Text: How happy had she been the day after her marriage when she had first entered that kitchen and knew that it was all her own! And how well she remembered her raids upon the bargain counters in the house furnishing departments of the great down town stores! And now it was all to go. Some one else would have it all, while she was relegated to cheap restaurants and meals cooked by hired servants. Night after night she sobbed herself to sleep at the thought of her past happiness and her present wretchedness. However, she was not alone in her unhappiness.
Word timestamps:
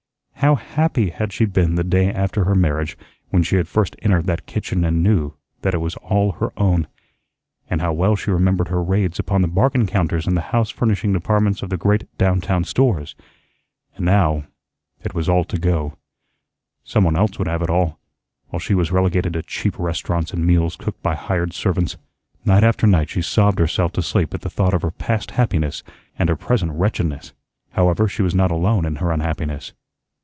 How 0.41 0.55
happy 0.55 1.11
had 1.11 1.31
she 1.31 1.45
been 1.45 1.75
the 1.75 1.83
day 1.83 2.11
after 2.11 2.45
her 2.45 2.55
marriage 2.55 2.97
when 3.29 3.43
she 3.43 3.57
had 3.57 3.67
first 3.67 3.95
entered 4.01 4.25
that 4.25 4.47
kitchen 4.47 4.83
and 4.83 5.03
knew 5.03 5.33
that 5.61 5.75
it 5.75 5.77
was 5.77 5.95
all 5.97 6.31
her 6.31 6.51
own! 6.57 6.87
And 7.69 7.79
how 7.79 7.93
well 7.93 8.15
she 8.15 8.31
remembered 8.31 8.69
her 8.69 8.81
raids 8.81 9.19
upon 9.19 9.43
the 9.43 9.47
bargain 9.47 9.85
counters 9.85 10.25
in 10.25 10.33
the 10.33 10.41
house 10.49 10.71
furnishing 10.71 11.13
departments 11.13 11.61
of 11.61 11.69
the 11.69 11.77
great 11.77 12.07
down 12.17 12.41
town 12.41 12.63
stores! 12.63 13.13
And 13.95 14.03
now 14.03 14.45
it 15.03 15.13
was 15.13 15.29
all 15.29 15.43
to 15.43 15.59
go. 15.59 15.93
Some 16.83 17.03
one 17.03 17.15
else 17.15 17.37
would 17.37 17.47
have 17.47 17.61
it 17.61 17.69
all, 17.69 17.99
while 18.49 18.59
she 18.59 18.73
was 18.73 18.91
relegated 18.91 19.33
to 19.33 19.43
cheap 19.43 19.77
restaurants 19.77 20.33
and 20.33 20.43
meals 20.43 20.75
cooked 20.75 21.03
by 21.03 21.13
hired 21.13 21.53
servants. 21.53 21.97
Night 22.45 22.63
after 22.63 22.87
night 22.87 23.11
she 23.11 23.21
sobbed 23.21 23.59
herself 23.59 23.91
to 23.91 24.01
sleep 24.01 24.33
at 24.33 24.41
the 24.41 24.49
thought 24.49 24.73
of 24.73 24.81
her 24.81 24.89
past 24.89 25.31
happiness 25.31 25.83
and 26.17 26.29
her 26.29 26.35
present 26.35 26.71
wretchedness. 26.71 27.31
However, 27.73 28.07
she 28.07 28.23
was 28.23 28.33
not 28.33 28.49
alone 28.49 28.87
in 28.87 28.95
her 28.95 29.11
unhappiness. 29.11 29.73